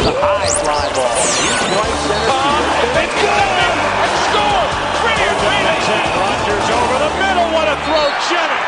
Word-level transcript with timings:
Here's 0.00 0.14
a 0.14 0.18
high 0.18 0.48
fly 0.64 0.88
ball. 0.96 1.12
Deep 1.44 1.60
right 1.76 1.98
center. 2.08 2.32
Uh, 2.32 3.04
it's 3.04 3.16
good! 3.20 3.52
And 4.00 4.16
score! 4.32 4.64
Brilliant 5.04 5.36
reading! 5.44 5.76
Rogers 6.16 6.68
over 6.72 6.96
the 7.04 7.12
middle. 7.20 7.48
What 7.52 7.68
a 7.68 7.76
throw, 7.84 8.08
Jennings. 8.30 8.64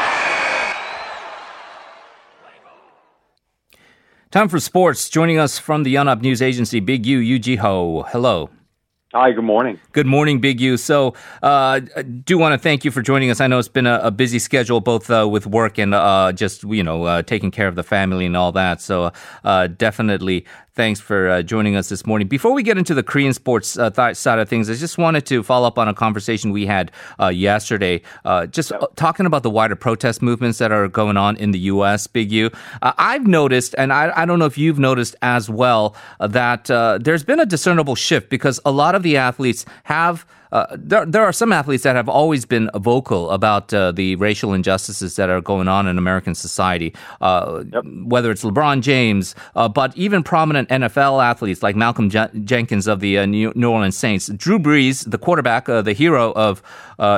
Time 4.31 4.49
for 4.51 4.61
sports. 4.61 5.09
Joining 5.09 5.39
us 5.39 5.59
from 5.59 5.85
the 5.85 5.95
Yonhap 5.95 6.21
News 6.21 6.43
Agency, 6.43 6.81
Big 6.81 7.07
U, 7.07 7.17
Yoo 7.17 7.39
Jee-ho. 7.39 8.03
Hello. 8.03 8.51
Hi, 9.15 9.31
good 9.31 9.45
morning. 9.45 9.79
Good 9.93 10.07
morning, 10.07 10.41
Big 10.41 10.59
U. 10.59 10.79
So, 10.79 11.09
uh, 11.43 11.81
I 11.95 12.03
do 12.03 12.39
want 12.39 12.55
to 12.55 12.59
thank 12.59 12.83
you 12.83 12.91
for 12.91 13.03
joining 13.03 13.29
us. 13.29 13.43
I 13.43 13.47
know 13.47 13.59
it's 13.59 13.69
been 13.69 13.87
a, 13.87 14.01
a 14.05 14.11
busy 14.11 14.39
schedule, 14.39 14.81
both 14.81 15.11
uh, 15.11 15.29
with 15.31 15.47
work 15.47 15.77
and 15.77 15.93
uh, 15.93 16.33
just 16.33 16.65
you 16.65 16.83
know 16.83 17.05
uh, 17.05 17.21
taking 17.21 17.51
care 17.51 17.69
of 17.69 17.75
the 17.75 17.83
family 17.83 18.25
and 18.25 18.35
all 18.39 18.53
that. 18.53 18.81
So, 18.81 19.13
uh, 19.45 19.67
definitely 19.67 20.47
thanks 20.75 21.01
for 21.01 21.29
uh, 21.29 21.43
joining 21.43 21.77
us 21.77 21.89
this 21.89 22.07
morning. 22.07 22.29
Before 22.29 22.53
we 22.53 22.63
get 22.63 22.79
into 22.79 22.95
the 22.95 23.03
Korean 23.03 23.33
sports 23.33 23.79
uh, 23.79 23.91
th- 23.91 24.17
side 24.17 24.39
of 24.39 24.49
things, 24.49 24.71
I 24.71 24.75
just 24.75 24.99
wanted 24.99 25.27
to 25.27 25.43
follow 25.43 25.67
up 25.69 25.79
on 25.79 25.89
a 25.89 25.95
conversation 25.95 26.51
we 26.51 26.67
had 26.67 26.91
uh, 27.21 27.29
yesterday, 27.29 28.03
uh, 28.25 28.47
just 28.47 28.73
talking 28.97 29.27
about 29.27 29.43
the 29.43 29.51
wider 29.51 29.77
protest 29.77 30.23
movements 30.23 30.59
that 30.59 30.73
are 30.73 30.89
going 30.89 31.17
on 31.17 31.37
in 31.37 31.51
the 31.51 31.59
U.S. 31.61 32.07
Big 32.07 32.33
U. 32.33 32.51
I've 32.81 33.27
noticed, 33.27 33.75
and 33.77 33.93
I, 33.93 34.13
I, 34.15 34.25
don't 34.25 34.39
know 34.39 34.47
if 34.47 34.57
you've 34.57 34.79
noticed 34.79 35.17
as 35.23 35.51
well, 35.51 35.95
that 36.21 36.65
there's 37.03 37.25
been 37.25 37.41
a 37.41 37.47
discernible 37.47 37.95
shift 37.95 38.31
because 38.31 38.61
a 38.65 38.71
lot 38.71 38.95
of 38.95 39.03
the 39.03 39.17
athletes 39.17 39.65
have 39.85 40.27
uh, 40.53 40.67
there, 40.79 41.07
there 41.07 41.25
are 41.25 41.33
some 41.33 41.51
athletes 41.51 41.83
that 41.83 41.97
have 41.97 42.09
always 42.09 42.45
been 42.45 42.71
vocal 42.77 43.31
about 43.31 43.73
uh, 43.73 43.91
the 43.91 44.17
racial 44.17 44.53
injustices 44.53 45.17
that 45.17 45.31
are 45.31 45.41
going 45.41 45.67
on 45.67 45.87
in 45.89 45.97
American 45.97 46.35
society, 46.35 46.95
uh, 47.23 47.65
yep. 47.73 47.85
whether 48.05 48.31
it's 48.31 48.45
LeBron 48.45 48.83
James, 48.83 49.35
uh, 49.57 49.69
but 49.69 49.97
even 49.97 50.23
prominent 50.23 50.69
NFL 50.69 51.25
athletes 51.25 51.63
like 51.63 51.75
Malcolm 51.75 52.11
Jenkins 52.11 52.87
of 52.87 53.01
the 53.01 53.19
uh, 53.19 53.27
New-, 53.27 53.53
New 53.55 53.71
Orleans 53.71 53.97
Saints. 53.97 54.29
Drew 54.29 54.59
Brees, 54.59 55.11
the 55.11 55.19
quarterback, 55.19 55.69
uh, 55.69 55.81
the 55.81 55.95
hero 55.95 56.33
of 56.33 56.63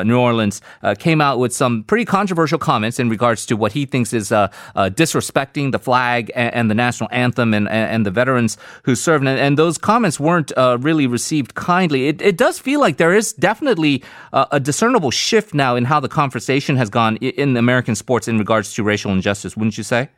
New 0.06 0.18
Orleans, 0.18 0.62
came 0.98 1.20
out 1.20 1.38
with 1.38 1.52
some 1.52 1.84
pretty 1.84 2.06
controversial 2.06 2.58
comments 2.58 2.98
in 2.98 3.10
regards 3.10 3.44
to 3.44 3.55
what 3.55 3.72
he 3.72 3.84
thinks 3.84 4.14
is 4.14 4.30
disrespecting 4.30 5.72
the 5.72 5.78
flag 5.78 6.32
and, 6.34 6.55
and, 6.55 6.70
the 6.70 6.74
national 6.74 7.10
anthem 7.12 7.52
and, 7.52 7.68
and 7.68 8.06
the 8.06 8.10
veterans 8.10 8.56
who 8.84 8.94
served. 8.94 9.27
And, 9.27 9.38
and 9.38 9.58
those 9.58 9.77
comments 9.77 10.18
weren't 10.18 10.52
really 10.56 11.06
received 11.06 11.55
kindly. 11.55 12.08
It, 12.08 12.22
it 12.22 12.38
does 12.38 12.58
feel 12.58 12.80
like 12.80 12.96
there 12.96 13.12
is 13.14 13.23
definitely 13.33 14.03
uh, 14.33 14.47
a 14.50 14.61
discernible 14.61 15.11
shift 15.11 15.55
now 15.55 15.77
in 15.77 15.84
how 15.84 16.00
the 16.00 16.08
conversation 16.08 16.77
has 16.77 16.91
gone 16.91 17.17
in 17.17 17.56
American 17.56 17.94
sports 17.94 18.28
in 18.28 18.39
regards 18.39 18.75
to 18.75 18.83
racial 18.83 19.12
injustice, 19.12 19.56
wouldn't 19.56 19.78
you 19.78 19.84
say? 19.84 20.08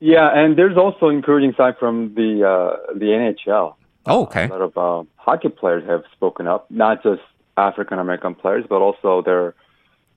Yeah, 0.00 0.30
and 0.32 0.56
there's 0.56 0.78
also 0.78 1.08
encouraging 1.08 1.52
side 1.56 1.74
from 1.78 2.14
the 2.14 2.46
uh, 2.46 2.92
the 2.94 3.06
NHL. 3.06 3.74
Oh, 4.06 4.22
okay. 4.22 4.44
Uh, 4.44 4.48
a 4.48 4.54
lot 4.56 4.62
of 4.62 4.78
uh, 4.78 5.10
hockey 5.16 5.50
players 5.50 5.84
have 5.86 6.04
spoken 6.12 6.46
up, 6.46 6.70
not 6.70 7.02
just 7.02 7.20
African 7.56 7.98
American 7.98 8.34
players, 8.34 8.64
but 8.68 8.80
also 8.80 9.22
their, 9.22 9.54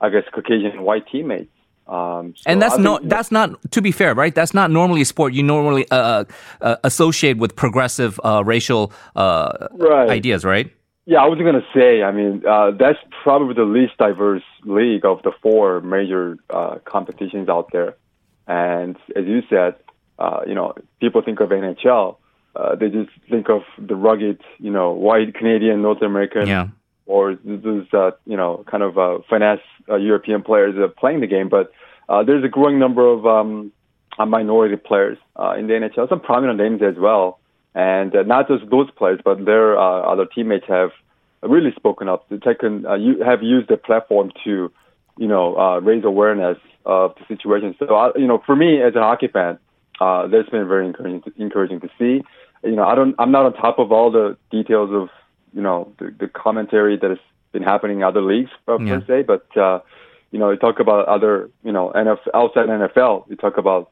I 0.00 0.08
guess, 0.08 0.24
Caucasian 0.32 0.82
white 0.82 1.06
teammates. 1.06 1.50
Um, 1.86 2.34
so 2.34 2.44
and 2.46 2.62
that's 2.62 2.78
not 2.78 3.06
that's 3.10 3.30
not 3.30 3.70
to 3.72 3.82
be 3.82 3.92
fair, 3.92 4.14
right? 4.14 4.34
That's 4.34 4.54
not 4.54 4.70
normally 4.70 5.02
a 5.02 5.04
sport 5.04 5.34
you 5.34 5.42
normally 5.42 5.86
uh, 5.90 6.24
uh, 6.62 6.76
associate 6.82 7.36
with 7.36 7.56
progressive 7.56 8.18
uh, 8.24 8.42
racial 8.42 8.90
uh, 9.16 9.68
right. 9.72 10.08
ideas, 10.08 10.46
right? 10.46 10.72
Yeah, 11.06 11.18
I 11.18 11.26
was 11.26 11.38
going 11.38 11.54
to 11.54 11.66
say, 11.74 12.02
I 12.02 12.12
mean, 12.12 12.42
uh, 12.48 12.70
that's 12.70 12.98
probably 13.22 13.54
the 13.54 13.64
least 13.64 13.98
diverse 13.98 14.42
league 14.64 15.04
of 15.04 15.22
the 15.22 15.32
four 15.42 15.82
major 15.82 16.38
uh, 16.48 16.78
competitions 16.84 17.48
out 17.48 17.70
there. 17.72 17.96
And 18.46 18.96
as 19.14 19.26
you 19.26 19.42
said, 19.50 19.74
uh, 20.18 20.40
you 20.46 20.54
know, 20.54 20.74
people 21.00 21.20
think 21.22 21.40
of 21.40 21.50
NHL, 21.50 22.16
uh, 22.56 22.74
they 22.76 22.88
just 22.88 23.10
think 23.28 23.50
of 23.50 23.62
the 23.78 23.94
rugged, 23.94 24.40
you 24.58 24.70
know, 24.70 24.92
white 24.92 25.34
Canadian, 25.34 25.82
North 25.82 26.02
American, 26.02 26.46
yeah. 26.46 26.68
or 27.06 27.36
those, 27.44 27.86
uh, 27.92 28.12
you 28.24 28.36
know, 28.36 28.64
kind 28.70 28.82
of 28.82 28.96
uh, 28.96 29.18
finesse 29.28 29.58
uh, 29.90 29.96
European 29.96 30.42
players 30.42 30.74
uh, 30.78 30.88
playing 30.98 31.20
the 31.20 31.26
game. 31.26 31.48
But 31.48 31.72
uh, 32.08 32.22
there's 32.22 32.44
a 32.44 32.48
growing 32.48 32.78
number 32.78 33.06
of 33.06 33.26
um, 33.26 33.72
minority 34.18 34.76
players 34.76 35.18
uh, 35.36 35.54
in 35.58 35.66
the 35.66 35.74
NHL, 35.74 36.08
some 36.08 36.20
prominent 36.20 36.58
names 36.58 36.80
as 36.82 36.98
well. 36.98 37.40
And 37.74 38.14
uh, 38.14 38.22
not 38.22 38.48
just 38.48 38.70
those 38.70 38.90
players, 38.92 39.20
but 39.24 39.44
their 39.44 39.78
uh, 39.78 40.00
other 40.02 40.26
teammates 40.26 40.66
have 40.68 40.90
really 41.42 41.72
spoken 41.74 42.08
up, 42.08 42.28
taken, 42.42 42.86
uh, 42.86 42.94
you 42.94 43.22
have 43.22 43.42
used 43.42 43.68
the 43.68 43.76
platform 43.76 44.30
to, 44.44 44.70
you 45.18 45.28
know, 45.28 45.56
uh, 45.58 45.80
raise 45.80 46.04
awareness 46.04 46.58
of 46.86 47.14
the 47.16 47.26
situation. 47.26 47.74
So, 47.78 47.94
uh, 47.94 48.12
you 48.16 48.26
know, 48.26 48.42
for 48.46 48.56
me 48.56 48.80
as 48.80 48.94
an 48.94 49.02
hockey 49.02 49.28
fan, 49.28 49.58
uh, 50.00 50.26
that's 50.28 50.48
been 50.48 50.66
very 50.68 50.86
encouraging 50.86 51.22
to, 51.22 51.32
encouraging 51.36 51.80
to 51.80 51.88
see. 51.98 52.22
You 52.62 52.76
know, 52.76 52.84
I 52.84 52.94
don't, 52.94 53.14
I'm 53.18 53.30
not 53.30 53.44
on 53.44 53.54
top 53.54 53.78
of 53.78 53.92
all 53.92 54.10
the 54.10 54.36
details 54.50 54.90
of, 54.92 55.08
you 55.52 55.62
know, 55.62 55.92
the, 55.98 56.14
the 56.18 56.28
commentary 56.28 56.96
that 56.96 57.10
has 57.10 57.18
been 57.52 57.62
happening 57.62 57.98
in 57.98 58.04
other 58.04 58.22
leagues 58.22 58.50
uh, 58.68 58.78
yeah. 58.78 59.00
per 59.00 59.06
se, 59.06 59.22
but, 59.22 59.56
uh, 59.56 59.80
you 60.30 60.38
know, 60.38 60.50
you 60.50 60.56
talk 60.56 60.80
about 60.80 61.06
other, 61.06 61.50
you 61.62 61.70
know, 61.70 61.92
NFL, 61.94 62.18
outside 62.34 62.66
NFL, 62.66 63.28
you 63.28 63.36
talk 63.36 63.56
about 63.56 63.90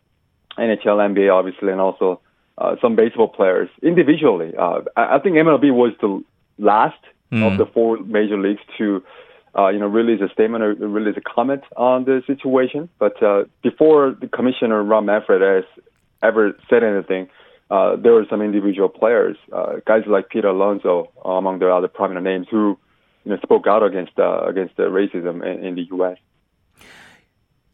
NHL, 0.59 0.99
NBA, 1.15 1.33
obviously, 1.33 1.71
and 1.71 1.81
also 1.81 2.21
uh, 2.59 2.77
some 2.81 2.97
baseball 2.97 3.29
players 3.29 3.69
individually. 3.83 4.53
Uh, 4.59 4.81
I, 4.97 5.17
I 5.17 5.19
think 5.19 5.37
MLB 5.37 5.73
was 5.73 5.93
the 6.01 6.23
last 6.59 6.99
mm. 7.31 7.51
of 7.51 7.59
the 7.59 7.67
four 7.67 7.99
major 7.99 8.39
leagues 8.39 8.61
to, 8.79 9.03
uh, 9.59 9.69
you 9.69 9.79
know, 9.79 9.87
release 9.87 10.21
a 10.21 10.33
statement 10.33 10.63
or 10.63 10.75
release 10.75 11.17
a 11.17 11.21
comment 11.21 11.63
on 11.77 12.05
the 12.05 12.23
situation. 12.27 12.89
But 12.99 13.23
uh, 13.23 13.45
before 13.63 14.17
the 14.21 14.29
commissioner 14.29 14.83
Rob 14.83 15.05
Manfred 15.05 15.43
has 15.43 15.85
ever 16.23 16.57
said 16.69 16.85
anything, 16.85 17.29
uh, 17.71 17.97
there 17.97 18.13
were 18.13 18.27
some 18.29 18.43
individual 18.43 18.89
players, 18.89 19.37
uh, 19.51 19.77
guys 19.87 20.03
like 20.07 20.29
Peter 20.29 20.49
Alonso, 20.49 21.11
among 21.25 21.59
the 21.59 21.73
other 21.73 21.89
prominent 21.89 22.25
names, 22.25 22.47
who, 22.51 22.79
you 23.25 23.31
know, 23.33 23.39
spoke 23.43 23.67
out 23.67 23.83
against 23.83 24.19
uh, 24.19 24.45
against 24.45 24.77
the 24.77 24.85
racism 24.85 25.43
in, 25.43 25.65
in 25.65 25.75
the 25.75 25.83
U.S 25.93 26.19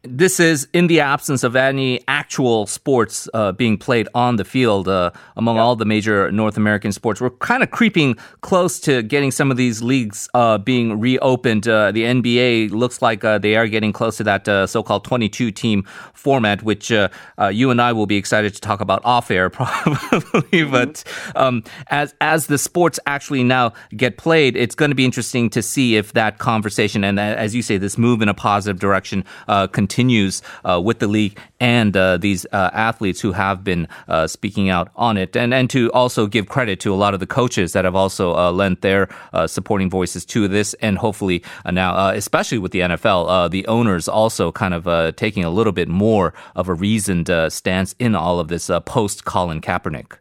this 0.02 0.38
is 0.38 0.68
in 0.72 0.86
the 0.86 1.00
absence 1.00 1.42
of 1.42 1.56
any 1.56 2.00
actual 2.06 2.66
sports 2.66 3.28
uh, 3.34 3.50
being 3.50 3.76
played 3.76 4.08
on 4.14 4.36
the 4.36 4.44
field 4.44 4.86
uh, 4.86 5.10
among 5.36 5.56
yeah. 5.56 5.62
all 5.62 5.74
the 5.74 5.84
major 5.84 6.30
North 6.30 6.56
American 6.56 6.92
sports. 6.92 7.20
We're 7.20 7.30
kind 7.30 7.64
of 7.64 7.72
creeping 7.72 8.16
close 8.40 8.78
to 8.80 9.02
getting 9.02 9.32
some 9.32 9.50
of 9.50 9.56
these 9.56 9.82
leagues 9.82 10.28
uh, 10.34 10.58
being 10.58 11.00
reopened. 11.00 11.66
Uh, 11.66 11.90
the 11.90 12.04
NBA 12.04 12.70
looks 12.70 13.02
like 13.02 13.24
uh, 13.24 13.38
they 13.38 13.56
are 13.56 13.66
getting 13.66 13.92
close 13.92 14.16
to 14.18 14.24
that 14.24 14.48
uh, 14.48 14.68
so-called 14.68 15.04
22 15.04 15.50
team 15.50 15.82
format, 16.14 16.62
which 16.62 16.90
you 16.90 17.70
and 17.70 17.82
I 17.82 17.92
will 17.92 18.06
be 18.06 18.16
excited 18.16 18.54
to 18.54 18.60
talk 18.60 18.80
about 18.80 19.04
off 19.04 19.30
air 19.32 19.50
probably. 19.50 19.98
Mm-hmm. 20.00 20.70
But 20.70 21.04
um, 21.34 21.64
as 21.88 22.14
as 22.20 22.46
the 22.46 22.58
sports 22.58 23.00
actually 23.06 23.42
now 23.42 23.72
get 23.96 24.16
played, 24.16 24.56
it's 24.56 24.76
going 24.76 24.90
to 24.90 24.94
be 24.94 25.04
interesting 25.04 25.50
to 25.50 25.62
see 25.62 25.96
if 25.96 26.12
that 26.12 26.38
conversation 26.38 27.02
and 27.02 27.18
as 27.18 27.54
you 27.54 27.62
say, 27.62 27.78
this 27.78 27.98
move 27.98 28.22
in 28.22 28.28
a 28.28 28.34
positive 28.34 28.78
direction 28.78 29.24
continues 29.72 29.87
continues 29.88 30.42
uh, 30.66 30.78
with 30.78 30.98
the 30.98 31.06
league 31.06 31.38
and 31.60 31.96
uh, 31.96 32.18
these 32.18 32.44
uh, 32.52 32.70
athletes 32.74 33.20
who 33.22 33.32
have 33.32 33.64
been 33.64 33.88
uh, 34.06 34.26
speaking 34.26 34.68
out 34.68 34.90
on 34.96 35.16
it, 35.16 35.34
and 35.34 35.54
and 35.54 35.70
to 35.70 35.90
also 35.92 36.26
give 36.26 36.46
credit 36.46 36.78
to 36.78 36.92
a 36.92 36.98
lot 37.04 37.14
of 37.14 37.20
the 37.20 37.26
coaches 37.26 37.72
that 37.72 37.84
have 37.86 37.94
also 37.94 38.34
uh, 38.34 38.52
lent 38.52 38.82
their 38.82 39.08
uh, 39.32 39.46
supporting 39.46 39.88
voices 39.88 40.26
to 40.26 40.46
this, 40.46 40.74
and 40.82 40.98
hopefully 40.98 41.42
now, 41.64 42.10
especially 42.10 42.58
with 42.58 42.72
the 42.72 42.80
NFL, 42.80 43.50
the 43.50 43.66
owners 43.66 44.08
also 44.08 44.52
kind 44.52 44.74
of 44.74 45.16
taking 45.16 45.44
a 45.44 45.50
little 45.50 45.72
bit 45.72 45.88
more 45.88 46.34
of 46.54 46.68
a 46.68 46.74
reasoned 46.74 47.30
stance 47.48 47.94
in 47.98 48.14
all 48.14 48.38
of 48.38 48.48
this 48.48 48.70
post 48.84 49.24
Colin 49.24 49.60
Kaepernick. 49.60 50.18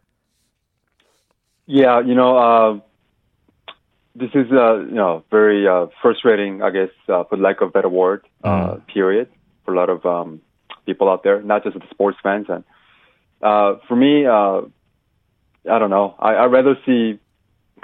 Yeah, 1.66 2.00
you 2.00 2.14
know, 2.14 2.82
this 4.14 4.30
is 4.34 4.50
uh, 4.50 4.78
you 4.78 4.94
know 4.94 5.24
very 5.30 5.68
uh, 5.68 5.86
frustrating, 6.00 6.62
I 6.62 6.70
guess, 6.70 6.94
uh, 7.08 7.24
for 7.24 7.36
lack 7.36 7.60
of 7.60 7.68
a 7.68 7.70
better 7.70 7.90
word, 7.90 8.24
mm. 8.44 8.86
period 8.86 9.28
for 9.68 9.74
a 9.74 9.76
lot 9.76 9.90
of 9.90 10.06
um, 10.06 10.40
people 10.86 11.10
out 11.10 11.22
there, 11.22 11.42
not 11.42 11.62
just 11.62 11.78
the 11.78 11.84
sports 11.90 12.16
fans. 12.22 12.46
And 12.48 12.64
uh, 13.42 13.76
for 13.86 13.94
me, 13.94 14.24
uh, 14.24 14.62
I 15.70 15.78
don't 15.78 15.90
know. 15.90 16.14
I, 16.18 16.36
I'd 16.36 16.50
rather 16.50 16.74
see 16.86 17.18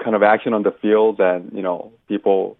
kind 0.03 0.15
of 0.15 0.23
action 0.23 0.53
on 0.53 0.63
the 0.63 0.71
field 0.81 1.19
than 1.19 1.51
you 1.53 1.61
know 1.61 1.91
people, 2.07 2.57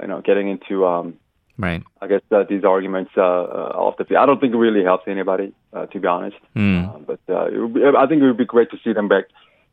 you 0.00 0.08
know, 0.08 0.22
getting 0.22 0.48
into 0.48 0.86
um, 0.86 1.18
right. 1.58 1.82
I 2.00 2.06
guess 2.06 2.22
uh, 2.30 2.44
these 2.48 2.64
arguments 2.64 3.10
uh, 3.18 3.20
uh, 3.20 3.84
off 3.84 3.98
the 3.98 4.06
field. 4.06 4.20
I 4.22 4.24
don't 4.24 4.40
think 4.40 4.54
it 4.54 4.56
really 4.56 4.82
helps 4.82 5.06
anybody, 5.06 5.52
uh, 5.74 5.84
to 5.84 6.00
be 6.00 6.08
honest. 6.08 6.38
Mm. 6.56 6.88
Uh, 6.88 6.98
but 7.00 7.20
uh, 7.28 7.46
it 7.48 7.58
would 7.58 7.74
be, 7.74 7.80
I 7.84 8.06
think 8.06 8.22
it 8.22 8.26
would 8.26 8.38
be 8.38 8.46
great 8.46 8.70
to 8.70 8.78
see 8.82 8.94
them 8.94 9.08
back 9.08 9.24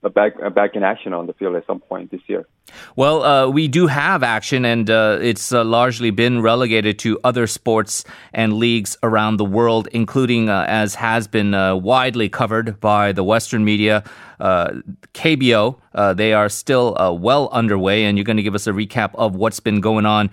back 0.09 0.33
back 0.53 0.75
in 0.75 0.83
action 0.83 1.13
on 1.13 1.27
the 1.27 1.33
field 1.33 1.55
at 1.55 1.65
some 1.67 1.79
point 1.79 2.11
this 2.11 2.21
year. 2.27 2.47
Well, 2.95 3.23
uh, 3.23 3.49
we 3.49 3.67
do 3.67 3.87
have 3.87 4.23
action, 4.23 4.65
and 4.65 4.89
uh, 4.89 5.19
it's 5.21 5.51
uh, 5.51 5.63
largely 5.63 6.09
been 6.11 6.41
relegated 6.41 6.99
to 6.99 7.19
other 7.23 7.47
sports 7.47 8.03
and 8.33 8.53
leagues 8.53 8.97
around 9.03 9.37
the 9.37 9.45
world, 9.45 9.87
including, 9.91 10.49
uh, 10.49 10.65
as 10.67 10.95
has 10.95 11.27
been 11.27 11.53
uh, 11.53 11.75
widely 11.75 12.29
covered 12.29 12.79
by 12.79 13.11
the 13.11 13.23
Western 13.23 13.63
media, 13.63 14.03
uh, 14.39 14.71
KBO. 15.13 15.77
they 16.15 16.33
are 16.33 16.49
still 16.49 16.95
well 17.19 17.49
underway, 17.51 18.05
and 18.05 18.17
you're 18.17 18.25
going 18.25 18.37
to 18.37 18.43
give 18.43 18.55
us 18.55 18.65
a 18.65 18.71
recap 18.71 19.11
of 19.15 19.35
what's 19.35 19.59
been 19.59 19.81
going 19.81 20.05
on 20.05 20.29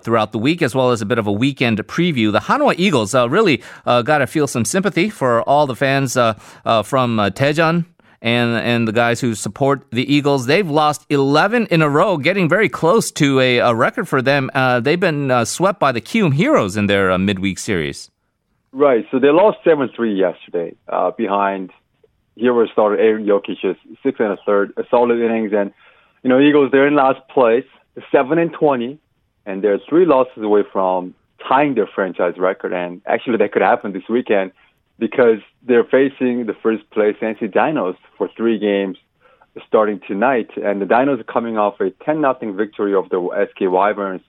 throughout 0.00 0.32
the 0.32 0.38
week, 0.38 0.62
as 0.62 0.74
well 0.74 0.90
as 0.90 1.00
a 1.00 1.06
bit 1.06 1.18
of 1.18 1.26
a 1.26 1.32
weekend 1.32 1.78
preview. 1.86 2.32
The 2.32 2.40
Hanwha 2.40 2.74
Eagles 2.76 3.14
really 3.14 3.62
got 3.84 4.18
to 4.18 4.26
feel 4.26 4.48
some 4.48 4.64
sympathy 4.64 5.08
for 5.08 5.42
all 5.42 5.66
the 5.66 5.76
fans 5.76 6.14
from 6.14 7.16
Daejeon 7.16 7.84
and 8.24 8.56
and 8.56 8.88
the 8.88 8.92
guys 8.92 9.20
who 9.20 9.34
support 9.34 9.84
the 9.92 10.12
Eagles. 10.12 10.46
They've 10.46 10.68
lost 10.68 11.04
11 11.10 11.66
in 11.66 11.82
a 11.82 11.88
row, 11.88 12.16
getting 12.16 12.48
very 12.48 12.70
close 12.70 13.12
to 13.12 13.38
a, 13.38 13.58
a 13.58 13.74
record 13.74 14.08
for 14.08 14.22
them. 14.22 14.50
Uh, 14.54 14.80
they've 14.80 14.98
been 14.98 15.30
uh, 15.30 15.44
swept 15.44 15.78
by 15.78 15.92
the 15.92 16.00
Kiwoom 16.00 16.34
Heroes 16.34 16.76
in 16.76 16.86
their 16.86 17.12
uh, 17.12 17.18
midweek 17.18 17.58
series. 17.58 18.10
Right. 18.72 19.06
So 19.12 19.20
they 19.20 19.28
lost 19.28 19.58
7 19.62 19.90
3 19.94 20.14
yesterday 20.14 20.74
uh, 20.88 21.10
behind 21.12 21.70
Heroes 22.34 22.70
starter 22.72 22.98
Aaron 22.98 23.26
Jokisch's 23.26 23.76
six 24.02 24.18
and 24.18 24.32
a 24.32 24.38
third, 24.44 24.72
a 24.78 24.84
solid 24.90 25.20
innings. 25.20 25.52
And, 25.54 25.72
you 26.22 26.30
know, 26.30 26.40
Eagles, 26.40 26.70
they're 26.72 26.88
in 26.88 26.96
last 26.96 27.20
place, 27.28 27.66
7 28.10 28.38
and 28.38 28.52
20, 28.52 28.98
and 29.46 29.62
they're 29.62 29.78
three 29.88 30.06
losses 30.06 30.42
away 30.42 30.62
from 30.72 31.14
tying 31.46 31.74
their 31.74 31.86
franchise 31.86 32.34
record. 32.38 32.72
And 32.72 33.02
actually, 33.06 33.36
that 33.36 33.52
could 33.52 33.62
happen 33.62 33.92
this 33.92 34.08
weekend 34.08 34.50
because 34.98 35.38
they're 35.62 35.84
facing 35.84 36.46
the 36.46 36.54
first 36.62 36.88
place 36.90 37.16
NC 37.20 37.52
Dinos 37.52 37.96
for 38.16 38.28
three 38.36 38.58
games 38.58 38.98
starting 39.66 40.00
tonight. 40.06 40.50
And 40.56 40.80
the 40.80 40.86
Dinos 40.86 41.20
are 41.20 41.24
coming 41.24 41.58
off 41.58 41.80
a 41.80 41.90
10 41.90 42.20
0 42.20 42.52
victory 42.52 42.94
over 42.94 43.08
the 43.08 43.48
SK 43.50 43.70
Wyverns, 43.70 44.22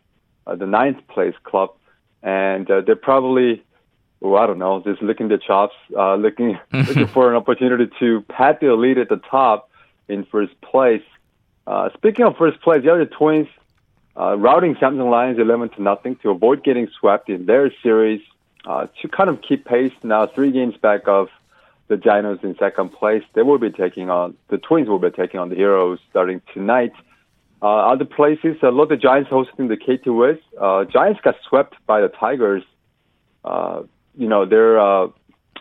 uh, 0.47 0.55
the 0.55 0.67
ninth 0.67 1.07
place 1.07 1.35
club. 1.43 1.71
And 2.23 2.69
uh, 2.69 2.81
they're 2.81 2.95
probably, 2.95 3.63
well, 4.19 4.41
I 4.41 4.47
don't 4.47 4.59
know, 4.59 4.81
just 4.83 5.01
licking 5.01 5.27
their 5.27 5.37
chops, 5.37 5.75
uh, 5.95 6.15
looking, 6.15 6.57
looking 6.73 7.07
for 7.07 7.29
an 7.29 7.35
opportunity 7.35 7.91
to 7.99 8.21
pat 8.21 8.59
the 8.59 8.73
lead 8.73 8.97
at 8.97 9.09
the 9.09 9.21
top 9.29 9.69
in 10.07 10.25
first 10.25 10.59
place. 10.61 11.03
Uh, 11.67 11.89
speaking 11.95 12.25
of 12.25 12.37
first 12.37 12.61
place, 12.61 12.83
the 12.83 12.91
other 12.91 13.05
Twins 13.05 13.47
uh, 14.17 14.37
routing 14.37 14.75
Samsung 14.75 15.09
Lions 15.09 15.39
11 15.39 15.69
to 15.69 15.81
nothing 15.81 16.15
to 16.17 16.29
avoid 16.29 16.63
getting 16.63 16.87
swept 16.99 17.29
in 17.29 17.45
their 17.45 17.71
series 17.83 18.21
uh, 18.65 18.87
to 19.01 19.07
kind 19.07 19.29
of 19.29 19.41
keep 19.41 19.65
pace 19.65 19.93
now, 20.03 20.25
three 20.27 20.51
games 20.51 20.75
back 20.77 21.07
of 21.07 21.29
the 21.87 21.95
Dinos 21.95 22.43
in 22.43 22.55
second 22.57 22.89
place. 22.89 23.23
They 23.33 23.43
will 23.43 23.59
be 23.59 23.69
taking 23.69 24.09
on 24.09 24.35
the 24.49 24.57
Twins 24.57 24.87
will 24.87 24.99
be 24.99 25.11
taking 25.11 25.39
on 25.39 25.49
the 25.49 25.55
Heroes 25.55 25.99
starting 26.09 26.41
tonight. 26.53 26.93
Uh, 27.61 27.91
other 27.91 28.05
places, 28.05 28.57
uh, 28.61 28.71
Lotte 28.71 28.99
Giants 28.99 29.29
hosting 29.29 29.67
the 29.67 29.77
KT 29.77 30.07
Wiz. 30.07 30.37
Uh, 30.59 30.85
Giants 30.85 31.21
got 31.23 31.35
swept 31.47 31.75
by 31.85 32.01
the 32.01 32.09
Tigers. 32.09 32.63
Uh, 33.43 33.83
you 34.17 34.27
know, 34.27 34.45
they're 34.45 34.79
uh, 34.79 35.07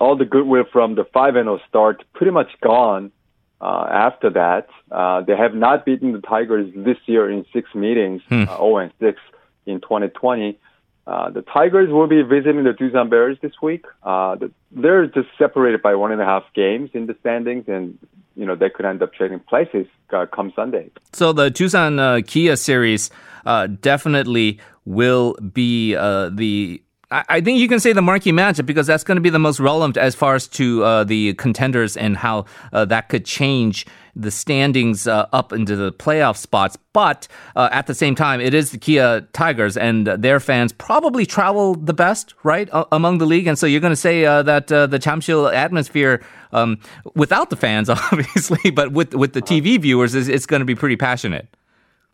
all 0.00 0.16
the 0.16 0.24
goodwill 0.24 0.64
from 0.72 0.94
the 0.94 1.04
five 1.04 1.36
and 1.36 1.46
zero 1.46 1.60
start 1.68 2.04
pretty 2.14 2.32
much 2.32 2.50
gone. 2.60 3.12
Uh, 3.60 3.86
after 3.90 4.28
that, 4.30 4.68
uh, 4.90 5.22
they 5.22 5.36
have 5.36 5.54
not 5.54 5.86
beaten 5.86 6.12
the 6.12 6.20
Tigers 6.20 6.70
this 6.74 6.98
year 7.06 7.30
in 7.30 7.46
six 7.52 7.74
meetings, 7.74 8.20
hmm. 8.28 8.42
uh, 8.42 8.56
0 8.56 8.76
and 8.78 8.92
6 9.00 9.18
in 9.66 9.80
2020. 9.80 10.58
Uh, 11.06 11.30
the 11.30 11.42
Tigers 11.42 11.90
will 11.90 12.06
be 12.06 12.22
visiting 12.22 12.64
the 12.64 12.70
Doosan 12.70 13.10
Bears 13.10 13.36
this 13.42 13.52
week. 13.62 13.84
Uh, 14.02 14.36
the, 14.36 14.50
they're 14.72 15.06
just 15.06 15.28
separated 15.38 15.82
by 15.82 15.94
one 15.94 16.12
and 16.12 16.20
a 16.20 16.24
half 16.24 16.44
games 16.54 16.90
in 16.94 17.06
the 17.06 17.16
standings, 17.20 17.64
and 17.68 17.98
you 18.36 18.46
know 18.46 18.54
they 18.54 18.70
could 18.70 18.86
end 18.86 19.02
up 19.02 19.12
trading 19.12 19.40
places 19.40 19.86
uh, 20.12 20.26
come 20.26 20.52
Sunday. 20.56 20.90
So 21.12 21.32
the 21.32 21.50
Doosan 21.50 21.98
uh, 21.98 22.22
Kia 22.26 22.56
series 22.56 23.10
uh, 23.44 23.66
definitely 23.66 24.58
will 24.86 25.34
be 25.34 25.94
uh, 25.94 26.30
the 26.30 26.82
I 27.28 27.40
think 27.40 27.60
you 27.60 27.68
can 27.68 27.78
say 27.78 27.92
the 27.92 28.02
marquee 28.02 28.32
matchup 28.32 28.66
because 28.66 28.86
that's 28.86 29.04
going 29.04 29.16
to 29.16 29.20
be 29.20 29.30
the 29.30 29.38
most 29.38 29.60
relevant 29.60 29.96
as 29.96 30.14
far 30.14 30.34
as 30.34 30.48
to 30.48 30.82
uh, 30.82 31.04
the 31.04 31.34
contenders 31.34 31.96
and 31.96 32.16
how 32.16 32.46
uh, 32.72 32.84
that 32.86 33.08
could 33.08 33.24
change 33.24 33.86
the 34.16 34.30
standings 34.30 35.06
uh, 35.06 35.26
up 35.32 35.52
into 35.52 35.76
the 35.76 35.92
playoff 35.92 36.36
spots. 36.36 36.76
But 36.92 37.28
uh, 37.54 37.68
at 37.70 37.86
the 37.86 37.94
same 37.94 38.14
time, 38.14 38.40
it 38.40 38.54
is 38.54 38.70
the 38.70 38.78
Kia 38.78 39.22
Tigers, 39.32 39.76
and 39.76 40.06
their 40.06 40.40
fans 40.40 40.72
probably 40.72 41.26
travel 41.26 41.74
the 41.74 41.94
best, 41.94 42.34
right, 42.42 42.68
among 42.90 43.18
the 43.18 43.26
league. 43.26 43.46
And 43.46 43.58
so 43.58 43.66
you're 43.66 43.80
going 43.80 43.92
to 43.92 43.96
say 43.96 44.24
uh, 44.24 44.42
that 44.42 44.70
uh, 44.72 44.86
the 44.86 44.98
Jamsil 44.98 45.52
atmosphere, 45.52 46.24
um, 46.52 46.78
without 47.14 47.50
the 47.50 47.56
fans, 47.56 47.88
obviously, 48.12 48.70
but 48.70 48.92
with 48.92 49.14
with 49.14 49.34
the 49.34 49.42
TV 49.42 49.80
viewers, 49.80 50.14
is 50.14 50.28
it's 50.28 50.46
going 50.46 50.60
to 50.60 50.66
be 50.66 50.74
pretty 50.74 50.96
passionate. 50.96 51.48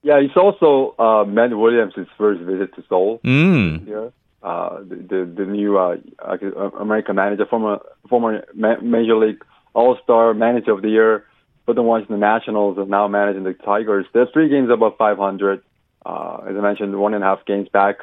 Yeah, 0.02 0.18
it's 0.18 0.36
also 0.36 0.94
uh, 0.98 1.24
Matt 1.24 1.56
Williams' 1.56 1.94
first 2.16 2.40
visit 2.42 2.74
to 2.74 2.84
Seoul. 2.88 3.20
Mm. 3.22 3.86
Yeah. 3.86 4.08
Uh, 4.42 4.78
the, 4.78 4.96
the, 4.96 5.32
the 5.36 5.44
new 5.44 5.78
uh, 5.78 5.96
American 6.78 7.16
manager, 7.16 7.44
former 7.44 7.78
former 8.08 8.44
Major 8.54 9.16
League 9.16 9.44
All 9.74 9.98
Star 10.02 10.32
Manager 10.32 10.72
of 10.72 10.80
the 10.80 10.88
Year, 10.88 11.26
for 11.66 11.74
the 11.74 12.06
the 12.08 12.16
Nationals 12.16 12.78
is 12.78 12.88
now 12.88 13.06
managing 13.06 13.44
the 13.44 13.52
Tigers. 13.52 14.06
They're 14.12 14.28
three 14.32 14.48
games 14.48 14.70
above 14.70 14.96
500. 14.96 15.62
Uh, 16.04 16.38
as 16.48 16.56
I 16.56 16.60
mentioned, 16.60 16.98
one 16.98 17.14
and 17.14 17.22
a 17.22 17.26
half 17.26 17.44
games 17.44 17.68
back 17.68 17.96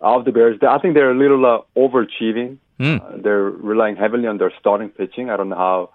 of 0.00 0.24
the 0.24 0.32
Bears. 0.32 0.58
I 0.66 0.78
think 0.78 0.94
they're 0.94 1.10
a 1.10 1.18
little 1.18 1.44
uh, 1.44 1.60
overachieving. 1.78 2.58
Mm. 2.80 3.00
Uh, 3.00 3.22
they're 3.22 3.42
relying 3.42 3.96
heavily 3.96 4.26
on 4.26 4.38
their 4.38 4.52
starting 4.58 4.88
pitching. 4.88 5.30
I 5.30 5.36
don't 5.36 5.50
know 5.50 5.56
how 5.56 5.90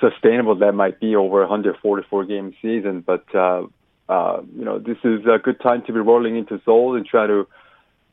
sustainable 0.00 0.56
that 0.56 0.72
might 0.72 1.00
be 1.00 1.14
over 1.14 1.42
a 1.42 1.46
144 1.46 2.24
game 2.24 2.54
season, 2.62 3.02
but 3.06 3.24
uh, 3.34 3.66
uh, 4.08 4.40
you 4.56 4.64
know 4.64 4.78
this 4.78 4.98
is 5.04 5.20
a 5.26 5.38
good 5.38 5.60
time 5.60 5.82
to 5.86 5.92
be 5.92 6.00
rolling 6.00 6.36
into 6.36 6.60
Seoul 6.64 6.96
and 6.96 7.06
try 7.06 7.26
to 7.26 7.46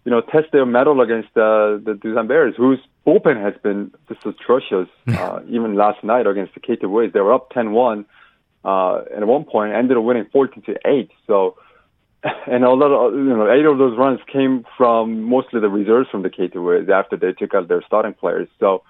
you 0.06 0.12
know 0.12 0.22
test 0.22 0.52
their 0.52 0.66
mettle 0.66 1.02
against 1.02 1.30
uh, 1.36 1.82
the 1.84 2.00
Doosan 2.02 2.28
Bears, 2.28 2.56
whose 2.56 2.80
bullpen 3.06 3.42
has 3.42 3.54
been 3.62 3.92
just 4.08 4.26
atrocious. 4.26 4.88
uh, 5.08 5.40
even 5.50 5.76
last 5.76 6.04
night 6.04 6.26
against 6.28 6.54
the 6.54 6.62
KT 6.62 6.90
Wiz, 6.90 7.12
they 7.12 7.20
were 7.20 7.34
up 7.34 7.52
10-1 7.52 8.06
uh, 8.66 9.04
and 9.14 9.22
at 9.22 9.28
one 9.28 9.44
point 9.44 9.74
ended 9.74 9.96
up 9.96 10.04
winning 10.04 10.26
14 10.34 10.64
to 10.64 10.76
8. 10.86 11.12
So, 11.28 11.56
and 12.48 12.64
a 12.64 12.72
lot 12.72 12.92
of, 12.92 13.14
you 13.14 13.24
know, 13.24 13.52
eight 13.52 13.66
of 13.66 13.78
those 13.78 13.96
runs 13.98 14.20
came 14.32 14.66
from 14.76 15.22
mostly 15.22 15.62
the 15.62 15.70
reserves 15.70 16.10
from 16.10 16.24
the 16.24 16.30
KT 16.30 16.56
Wiz 16.56 16.90
after 16.90 17.16
they 17.16 17.32
took 17.32 17.54
out 17.54 17.68
their 17.68 17.84
starting 17.86 18.14
players. 18.14 18.50
So, 18.60 18.84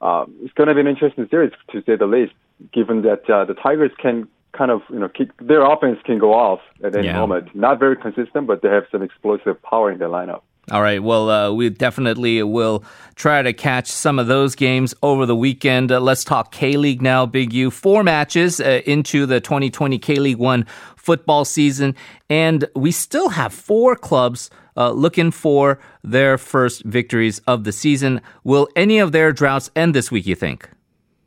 um, 0.00 0.34
it's 0.42 0.54
going 0.54 0.68
to 0.68 0.74
be 0.74 0.80
an 0.80 0.86
interesting 0.86 1.26
series 1.28 1.52
to 1.72 1.82
say 1.82 1.96
the 1.96 2.06
least, 2.06 2.32
given 2.72 3.02
that 3.02 3.28
uh, 3.28 3.44
the 3.44 3.54
Tigers 3.54 3.90
can 4.00 4.28
kind 4.52 4.70
of, 4.70 4.80
you 4.88 4.98
know, 4.98 5.08
kick, 5.08 5.30
their 5.40 5.60
offense 5.60 5.98
can 6.04 6.18
go 6.18 6.32
off 6.32 6.60
at 6.82 6.96
any 6.96 7.08
yeah. 7.08 7.18
moment. 7.18 7.54
Not 7.54 7.78
very 7.78 7.96
consistent, 7.96 8.46
but 8.46 8.62
they 8.62 8.68
have 8.68 8.84
some 8.90 9.02
explosive 9.02 9.60
power 9.62 9.90
in 9.90 9.98
their 9.98 10.08
lineup. 10.08 10.42
All 10.70 10.82
right. 10.82 11.02
Well, 11.02 11.30
uh, 11.30 11.52
we 11.52 11.70
definitely 11.70 12.42
will 12.42 12.84
try 13.14 13.40
to 13.40 13.54
catch 13.54 13.86
some 13.86 14.18
of 14.18 14.26
those 14.26 14.54
games 14.54 14.94
over 15.02 15.24
the 15.24 15.36
weekend. 15.36 15.90
Uh, 15.90 15.98
let's 15.98 16.24
talk 16.24 16.52
K 16.52 16.76
League 16.76 17.00
now, 17.00 17.24
Big 17.24 17.54
U. 17.54 17.70
Four 17.70 18.02
matches 18.02 18.60
uh, 18.60 18.82
into 18.84 19.24
the 19.24 19.40
2020 19.40 19.98
K 19.98 20.16
League 20.16 20.36
One 20.36 20.66
football 20.96 21.46
season, 21.46 21.94
and 22.28 22.66
we 22.76 22.92
still 22.92 23.30
have 23.30 23.54
four 23.54 23.96
clubs 23.96 24.50
uh, 24.76 24.90
looking 24.90 25.30
for 25.30 25.80
their 26.04 26.36
first 26.36 26.84
victories 26.84 27.38
of 27.46 27.64
the 27.64 27.72
season. 27.72 28.20
Will 28.44 28.68
any 28.76 28.98
of 28.98 29.12
their 29.12 29.32
droughts 29.32 29.70
end 29.74 29.94
this 29.94 30.10
week? 30.10 30.26
You 30.26 30.34
think? 30.34 30.68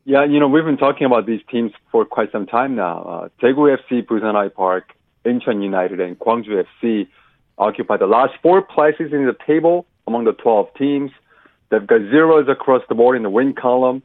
Yeah, 0.05 0.23
you 0.23 0.39
know 0.39 0.47
we've 0.47 0.65
been 0.65 0.77
talking 0.77 1.07
about 1.07 1.25
these 1.25 1.41
teams 1.49 1.71
for 1.91 2.05
quite 2.05 2.31
some 2.31 2.45
time 2.45 2.75
now. 2.75 3.01
Uh, 3.01 3.29
Daegu 3.41 3.75
FC, 3.77 4.05
Busan 4.05 4.35
I-Park, 4.35 4.93
Incheon 5.25 5.63
United, 5.63 5.99
and 5.99 6.17
Gwangju 6.19 6.63
FC 6.81 7.07
occupy 7.57 7.97
the 7.97 8.07
last 8.07 8.33
four 8.41 8.61
places 8.61 9.13
in 9.13 9.25
the 9.25 9.35
table 9.45 9.85
among 10.07 10.25
the 10.25 10.33
12 10.33 10.73
teams. 10.75 11.11
They've 11.69 11.85
got 11.85 11.99
zeros 12.09 12.47
across 12.49 12.83
the 12.89 12.95
board 12.95 13.15
in 13.17 13.23
the 13.23 13.29
win 13.29 13.53
column. 13.53 14.03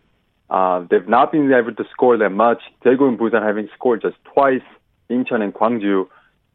Uh, 0.49 0.85
they've 0.89 1.09
not 1.09 1.33
been 1.33 1.53
able 1.53 1.75
to 1.75 1.85
score 1.91 2.17
that 2.17 2.31
much. 2.31 2.63
Daegu 2.85 3.09
and 3.09 3.19
Busan 3.19 3.43
having 3.43 3.69
scored 3.75 4.03
just 4.03 4.17
twice. 4.33 4.63
Incheon 5.11 5.43
and 5.43 5.53
Gwangju 5.53 6.07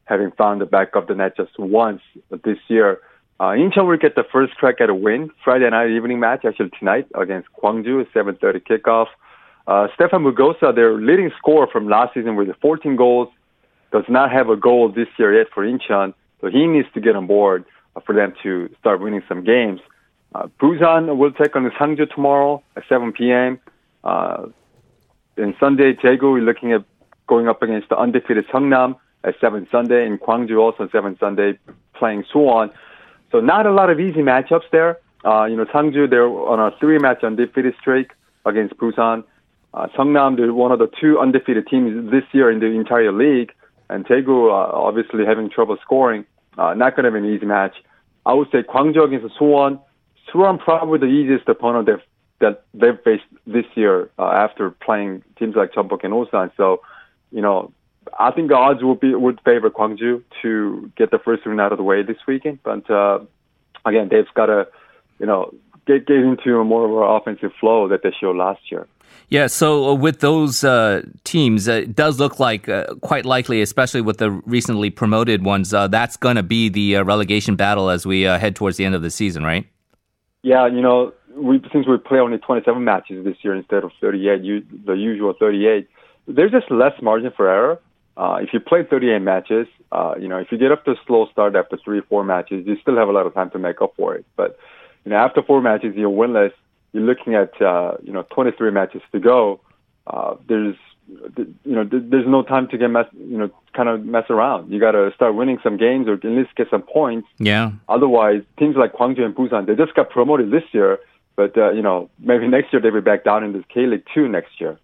having 0.06 0.32
found 0.32 0.62
the 0.62 0.66
back 0.66 0.96
of 0.96 1.08
the 1.08 1.16
net 1.16 1.38
just 1.38 1.58
once 1.58 2.02
this 2.44 2.58
year. 2.68 3.00
Uh, 3.40 3.54
Incheon 3.54 3.88
will 3.88 3.98
get 3.98 4.16
the 4.16 4.24
first 4.32 4.56
crack 4.56 4.82
at 4.82 4.90
a 4.90 4.94
win 4.94 5.32
Friday 5.44 5.70
night 5.70 5.90
evening 5.90 6.20
match, 6.20 6.46
actually 6.46 6.70
tonight 6.78 7.08
against 7.16 7.50
Gwangju, 7.62 8.06
7:30 8.14 8.60
kickoff. 8.60 9.08
Uh, 9.68 9.88
Stefan 9.96 10.24
Mugosa, 10.24 10.74
their 10.76 10.94
leading 10.94 11.32
scorer 11.38 11.68
from 11.68 11.88
last 11.88 12.14
season 12.14 12.36
with 12.36 12.50
14 12.62 12.96
goals, 12.96 13.30
does 13.92 14.04
not 14.10 14.32
have 14.32 14.50
a 14.50 14.56
goal 14.56 14.90
this 14.90 15.08
year 15.18 15.38
yet 15.38 15.48
for 15.54 15.66
Incheon. 15.66 16.14
So 16.42 16.50
he 16.50 16.68
needs 16.68 16.88
to 16.96 17.00
get 17.00 17.16
on 17.16 17.28
board 17.28 17.66
uh, 17.96 18.02
for 18.02 18.14
them 18.14 18.34
to 18.44 18.70
start 18.80 19.00
winning 19.00 19.24
some 19.30 19.44
games. 19.44 19.80
Uh, 20.34 20.48
Busan 20.60 21.18
will 21.18 21.32
take 21.32 21.56
on 21.56 21.64
the 21.64 21.70
Sangju 21.72 22.10
tomorrow 22.14 22.64
at 22.76 22.84
7 22.90 23.14
p.m. 23.14 23.60
Uh, 24.04 24.48
and 25.38 25.56
Sunday, 25.60 25.94
Daegu 25.94 26.40
is 26.40 26.46
looking 26.46 26.74
at 26.74 26.84
going 27.28 27.48
up 27.48 27.62
against 27.62 27.90
the 27.90 27.98
undefeated 27.98 28.48
Seongnam 28.48 28.96
at 29.24 29.36
7 29.40 29.68
Sunday, 29.72 30.06
and 30.06 30.20
Gwangju 30.20 30.60
also 30.60 30.90
7 30.92 31.18
Sunday 31.20 31.58
playing 31.94 32.24
Suwon. 32.34 32.72
So 33.32 33.40
not 33.40 33.66
a 33.66 33.72
lot 33.72 33.90
of 33.90 34.00
easy 34.00 34.22
matchups 34.22 34.70
there. 34.72 35.00
Uh, 35.24 35.46
you 35.46 35.56
know, 35.56 35.66
Sangju, 35.66 36.10
they're 36.10 36.28
on 36.28 36.60
a 36.60 36.76
three-match 36.80 37.24
undefeated 37.24 37.76
streak 37.80 38.12
against 38.46 38.76
Busan. 38.78 39.24
Uh, 39.74 39.88
Seongnam, 39.96 40.38
they're 40.38 40.54
one 40.54 40.72
of 40.72 40.80
the 40.80 40.90
two 41.00 41.20
undefeated 41.20 41.68
teams 41.68 42.12
this 42.12 42.24
year 42.32 42.52
in 42.52 42.60
the 42.60 42.66
entire 42.66 43.12
league. 43.12 43.54
And 43.92 44.06
Daegu, 44.06 44.50
uh, 44.50 44.78
obviously 44.88 45.26
having 45.26 45.50
trouble 45.50 45.78
scoring. 45.82 46.26
Uh, 46.58 46.74
not 46.74 46.96
going 46.96 47.06
to 47.06 47.12
be 47.12 47.20
an 47.20 47.34
easy 47.34 47.46
match. 47.46 47.76
I 48.26 48.34
would 48.34 48.48
say 48.52 48.64
Gwangju 48.64 49.04
against 49.04 49.36
Suwon. 49.38 49.80
Suwon 50.32 50.60
probably 50.60 51.00
the 51.00 51.06
easiest 51.06 51.48
opponent 51.50 51.88
they've, 51.88 52.06
that 52.40 52.64
they've 52.74 53.00
faced 53.04 53.24
this 53.46 53.66
year 53.76 54.10
uh, 54.18 54.28
after 54.46 54.72
playing 54.72 55.24
teams 55.38 55.56
like 55.56 55.74
Jeonbuk 55.74 56.04
and 56.04 56.14
Ulsan. 56.14 56.52
So, 56.56 56.82
you 57.32 57.42
know, 57.42 57.72
I 58.18 58.32
think 58.32 58.50
the 58.50 58.56
odds 58.56 58.82
would 58.84 59.00
be 59.00 59.14
would 59.14 59.40
favor 59.42 59.70
Gwangju 59.70 60.24
to 60.42 60.92
get 60.98 61.12
the 61.12 61.20
first 61.20 61.46
win 61.46 61.60
out 61.60 61.72
of 61.72 61.78
the 61.78 61.84
way 61.84 62.04
this 62.04 62.18
weekend. 62.28 62.60
But 62.64 62.90
uh, 62.90 63.20
again, 63.86 64.10
they've 64.10 64.26
got 64.34 64.48
to, 64.48 64.68
you 65.20 65.26
know, 65.26 65.54
get 65.86 66.08
get 66.08 66.18
into 66.18 66.64
more 66.64 66.86
of 66.86 66.92
an 66.92 67.16
offensive 67.22 67.52
flow 67.60 67.88
that 67.90 68.04
they 68.04 68.12
showed 68.20 68.36
last 68.36 68.72
year. 68.72 68.88
Yeah, 69.32 69.48
so 69.48 69.92
uh, 69.92 69.94
with 69.94 70.20
those 70.20 70.62
uh, 70.62 71.04
teams, 71.24 71.70
uh, 71.70 71.84
it 71.84 71.96
does 71.96 72.20
look 72.20 72.38
like 72.38 72.68
uh, 72.68 72.96
quite 72.96 73.26
likely, 73.26 73.62
especially 73.62 74.02
with 74.02 74.18
the 74.18 74.30
recently 74.30 74.90
promoted 74.90 75.46
ones, 75.46 75.74
uh, 75.74 75.88
that's 75.88 76.18
going 76.18 76.36
to 76.36 76.44
be 76.44 76.68
the 76.68 76.98
uh, 76.98 77.04
relegation 77.06 77.56
battle 77.56 77.90
as 77.90 78.06
we 78.06 78.24
head 78.24 78.58
towards 78.58 78.76
the 78.76 78.84
end 78.84 78.94
of 78.94 79.02
the 79.02 79.10
season, 79.10 79.46
right? 79.46 79.66
Yeah, 80.44 80.68
you 80.68 80.82
know, 80.82 81.14
we 81.34 81.62
since 81.72 81.88
we 81.88 81.98
play 81.98 82.20
only 82.20 82.40
27 82.40 82.84
matches 82.84 83.24
this 83.24 83.38
year 83.42 83.56
instead 83.56 83.86
of 83.86 83.92
38, 84.02 84.42
you, 84.42 84.66
the 84.86 84.94
usual 84.94 85.34
38, 85.40 85.88
there's 86.28 86.52
just 86.52 86.70
less 86.70 87.02
margin 87.02 87.32
for 87.32 87.48
error. 87.48 87.80
if 88.42 88.52
you 88.52 88.60
play 88.60 88.84
38 88.84 89.20
matches, 89.20 89.66
you 90.20 90.28
know, 90.28 90.40
if 90.40 90.52
you 90.52 90.58
get 90.58 90.74
up 90.74 90.84
to 90.84 90.92
a 90.92 90.96
slow 91.08 91.28
start 91.32 91.56
after 91.56 91.78
three, 91.78 92.00
or 92.00 92.04
four 92.04 92.26
matches, 92.26 92.68
you 92.68 92.76
still 92.82 92.98
have 92.98 93.08
a 93.08 93.14
lot 93.14 93.26
of 93.26 93.34
time 93.34 93.50
to 93.52 93.60
make 93.60 93.82
up 93.82 93.94
for 93.96 94.14
it. 94.14 94.26
But 94.36 94.60
you 95.06 95.12
know, 95.12 95.16
after 95.16 95.42
four 95.42 95.62
matches, 95.62 95.96
you're 95.96 96.10
winless 96.10 96.52
you're 96.94 97.04
looking 97.04 97.36
at 97.36 97.62
uh, 97.62 97.98
you 98.04 98.12
know 98.12 98.26
23 98.32 98.72
matches 98.72 99.02
to 99.12 99.20
go. 99.20 99.62
Uh, 100.08 100.36
there's 100.48 100.76
you 101.08 101.56
know 101.66 101.84
there's 101.84 102.28
no 102.28 102.42
time 102.42 102.68
to 102.70 102.78
get 102.78 102.88
mess 102.90 103.06
you 103.14 103.38
know 103.38 103.50
kind 103.74 103.90
of 103.90 104.06
mess 104.06 104.26
around. 104.30 104.72
You 104.72 104.80
got 104.80 104.92
to 104.92 105.12
start 105.16 105.36
winning 105.36 105.60
some 105.64 105.78
games 105.78 106.08
or 106.08 106.14
at 106.14 106.24
least 106.24 106.56
get 106.56 106.70
some 106.70 106.82
points. 106.82 107.28
Yeah. 107.38 107.72
Otherwise, 107.90 108.44
teams 108.58 108.76
like 108.76 108.94
Gwangju 108.94 109.22
and 109.22 109.36
Busan 109.36 109.68
they 109.68 109.76
just 109.76 109.94
got 109.94 110.10
promoted 110.10 110.52
this 110.52 110.64
year, 110.72 111.00
but 111.36 111.58
uh, 111.58 111.72
you 111.72 111.82
know 111.82 112.10
maybe 112.20 112.48
next 112.48 112.74
year 112.74 112.82
they'll 112.82 112.94
be 112.94 113.02
back 113.02 113.24
down 113.24 113.44
in 113.44 113.54
the 113.54 113.64
K 113.74 113.86
League 113.88 114.06
two 114.14 114.28
next 114.28 114.60
year. 114.60 114.78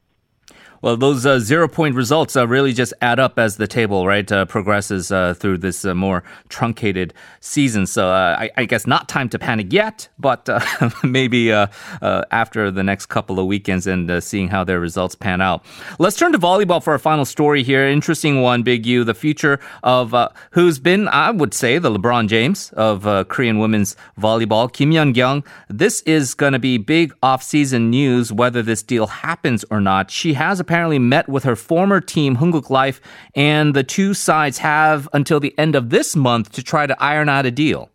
Well, 0.81 0.95
those 0.95 1.25
uh, 1.25 1.39
zero 1.39 1.67
point 1.67 1.95
results 1.95 2.35
uh, 2.35 2.47
really 2.47 2.71
just 2.71 2.93
add 3.01 3.19
up 3.19 3.39
as 3.39 3.57
the 3.57 3.67
table, 3.67 4.05
right, 4.05 4.31
uh, 4.31 4.45
progresses 4.45 5.11
uh, 5.11 5.33
through 5.33 5.57
this 5.57 5.83
uh, 5.83 5.95
more 5.95 6.23
truncated 6.49 7.13
season. 7.39 7.87
So 7.87 8.09
uh, 8.09 8.35
I, 8.39 8.51
I, 8.57 8.65
guess 8.65 8.85
not 8.85 9.09
time 9.09 9.29
to 9.29 9.39
panic 9.39 9.73
yet, 9.73 10.07
but 10.19 10.47
maybe 11.03 11.51
after 11.51 12.69
the 12.69 12.83
next 12.83 13.07
couple 13.07 13.39
of 13.39 13.47
weekends 13.47 13.87
and 13.87 14.23
seeing 14.23 14.49
how 14.49 14.63
their 14.63 14.79
results 14.79 15.15
pan 15.15 15.41
out. 15.41 15.65
Let's 15.99 16.17
turn 16.17 16.31
to 16.33 16.39
volleyball 16.39 16.83
for 16.83 16.93
our 16.93 16.99
final 16.99 17.25
story 17.25 17.63
here. 17.63 17.87
Interesting 17.87 18.41
one, 18.41 18.61
Big 18.61 18.85
U, 18.85 19.03
the 19.03 19.13
future 19.13 19.59
of 19.83 20.13
who's 20.51 20.79
been, 20.79 21.07
I 21.07 21.31
would 21.31 21.53
say, 21.53 21.79
the 21.79 21.89
LeBron 21.89 22.27
James 22.27 22.71
of 22.73 23.03
Korean 23.29 23.57
women's 23.57 23.95
volleyball, 24.19 24.71
Kim 24.71 24.91
Yeon-koung. 24.91 25.45
This 25.69 26.01
is 26.01 26.33
going 26.33 26.53
to 26.53 26.59
be 26.59 26.77
big 26.77 27.13
off-season 27.23 27.89
news, 27.89 28.31
whether 28.31 28.61
this 28.61 28.83
deal 28.83 29.07
happens 29.07 29.65
or 29.71 29.81
not. 29.81 30.11
She 30.11 30.33
has 30.33 30.59
a 30.59 30.66
apparently 30.67 30.99
met 30.99 31.29
with 31.29 31.45
her 31.45 31.55
former 31.55 32.01
team, 32.01 32.35
Heungkuk 32.35 32.69
Life, 32.69 32.99
and 33.35 33.73
the 33.73 33.83
two 33.83 34.13
sides 34.13 34.57
have 34.57 35.07
until 35.13 35.39
the 35.39 35.57
end 35.57 35.75
of 35.75 35.91
this 35.91 36.13
month 36.13 36.51
to 36.51 36.61
try 36.61 36.85
to 36.85 36.95
iron 37.01 37.29
out 37.29 37.45
a 37.45 37.51
deal. 37.51 37.89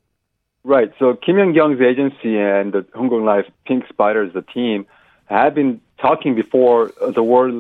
Right. 0.64 0.91
So 0.99 1.14
Kim 1.14 1.37
Yeon-koung's 1.37 1.83
agency 1.83 2.38
and 2.38 2.73
the 2.73 2.81
Heungkuk 2.95 3.23
Life 3.23 3.45
Pink 3.67 3.85
Spiders, 3.91 4.33
the 4.33 4.41
team, 4.41 4.87
have 5.26 5.55
been 5.55 5.83
talking 6.00 6.35
before 6.35 6.93
the 7.14 7.23
word 7.23 7.52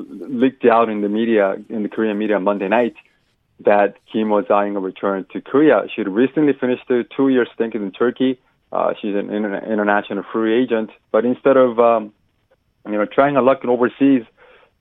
leaked 0.42 0.64
out 0.64 0.88
in 0.88 1.02
the 1.02 1.10
media, 1.10 1.56
in 1.68 1.82
the 1.82 1.90
Korean 1.90 2.16
media 2.16 2.40
Monday 2.40 2.68
night, 2.68 2.94
that 3.60 3.96
Kim 4.10 4.30
was 4.30 4.46
eyeing 4.50 4.76
a 4.76 4.80
return 4.80 5.26
to 5.32 5.42
Korea. 5.42 5.84
She 5.94 6.00
had 6.00 6.08
recently 6.08 6.54
finished 6.54 6.90
a 6.90 7.04
two-year 7.04 7.46
stint 7.54 7.74
in 7.74 7.92
Turkey. 7.92 8.40
Uh, 8.72 8.94
she's 8.98 9.14
an 9.14 9.30
international 9.30 10.24
free 10.32 10.62
agent, 10.62 10.90
but 11.10 11.26
instead 11.26 11.58
of 11.58 11.78
um, 11.78 12.14
you 12.86 12.92
know 12.92 13.04
trying 13.04 13.34
her 13.34 13.42
luck 13.42 13.64
overseas, 13.64 14.24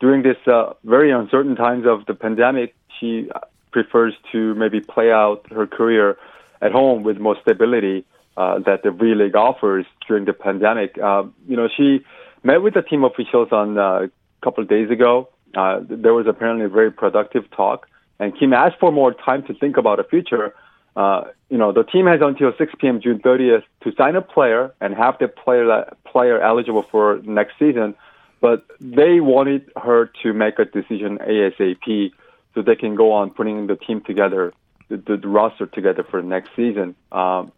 during 0.01 0.23
this 0.23 0.37
uh, 0.47 0.73
very 0.83 1.11
uncertain 1.11 1.55
times 1.55 1.85
of 1.85 2.05
the 2.07 2.15
pandemic, 2.15 2.75
she 2.99 3.29
prefers 3.71 4.13
to 4.31 4.53
maybe 4.55 4.81
play 4.81 5.11
out 5.11 5.45
her 5.51 5.67
career 5.67 6.17
at 6.61 6.71
home 6.71 7.03
with 7.03 7.19
more 7.19 7.37
stability 7.41 8.03
uh, 8.35 8.59
that 8.59 8.81
the 8.83 8.91
V 8.91 9.13
League 9.15 9.35
offers 9.35 9.85
during 10.07 10.25
the 10.25 10.33
pandemic. 10.33 10.97
Uh, 10.97 11.23
you 11.47 11.55
know, 11.55 11.69
she 11.77 12.03
met 12.43 12.61
with 12.63 12.73
the 12.73 12.81
team 12.81 13.03
officials 13.03 13.49
on 13.51 13.77
uh, 13.77 13.81
a 13.81 14.09
couple 14.43 14.63
of 14.63 14.69
days 14.69 14.89
ago. 14.89 15.29
Uh, 15.55 15.81
there 15.87 16.13
was 16.13 16.25
apparently 16.27 16.65
a 16.65 16.69
very 16.69 16.91
productive 16.91 17.49
talk, 17.51 17.87
and 18.19 18.37
Kim 18.37 18.53
asked 18.53 18.79
for 18.79 18.91
more 18.91 19.13
time 19.13 19.43
to 19.43 19.53
think 19.53 19.77
about 19.77 19.97
the 19.97 20.03
future. 20.03 20.55
Uh, 20.95 21.25
you 21.49 21.57
know, 21.57 21.71
the 21.71 21.83
team 21.83 22.07
has 22.07 22.19
until 22.21 22.51
6 22.57 22.73
p.m. 22.79 22.99
June 23.01 23.19
30th 23.19 23.63
to 23.83 23.93
sign 23.95 24.15
a 24.15 24.21
player 24.21 24.73
and 24.81 24.95
have 24.95 25.17
the 25.19 25.27
player 25.27 25.93
player 26.05 26.41
eligible 26.41 26.83
for 26.89 27.21
next 27.23 27.53
season. 27.59 27.93
But 28.41 28.65
they 28.79 29.19
wanted 29.19 29.71
her 29.81 30.11
to 30.23 30.33
make 30.33 30.57
a 30.57 30.65
decision 30.65 31.19
ASAP 31.19 32.11
so 32.53 32.61
they 32.61 32.75
can 32.75 32.95
go 32.95 33.11
on 33.13 33.29
putting 33.29 33.67
the 33.67 33.75
team 33.75 34.01
together, 34.01 34.51
the, 34.89 34.97
the, 34.97 35.27
roster 35.27 35.67
together 35.67 36.03
for 36.03 36.21
next 36.23 36.49
season. 36.55 36.95
Um, 37.11 37.51